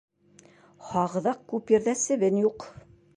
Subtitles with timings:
[0.91, 2.67] Һағыҙаҡ күп ерҙә себен юҡ.